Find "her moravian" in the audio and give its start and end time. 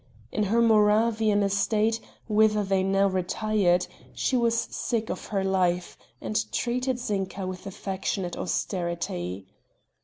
0.45-1.43